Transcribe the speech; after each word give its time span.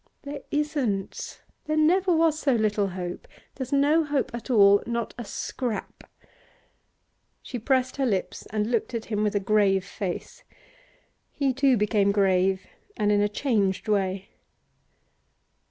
'There 0.23 0.41
isn't. 0.49 1.43
There 1.65 1.77
never 1.77 2.11
was 2.15 2.39
so 2.39 2.55
little 2.55 2.87
hope. 2.87 3.27
There's 3.53 3.71
no 3.71 4.03
hope 4.03 4.33
at 4.33 4.49
all, 4.49 4.81
not 4.87 5.13
a 5.15 5.23
scrap!' 5.23 6.05
She 7.43 7.59
pressed 7.59 7.97
her 7.97 8.05
lips 8.07 8.47
and 8.47 8.71
looked 8.71 8.95
at 8.95 9.05
him 9.05 9.21
with 9.21 9.35
a 9.35 9.39
grave 9.39 9.85
face. 9.85 10.43
He 11.31 11.53
too 11.53 11.77
became 11.77 12.11
grave, 12.11 12.65
and 12.97 13.11
in 13.11 13.21
a 13.21 13.29
changed 13.29 13.87
way. 13.87 14.29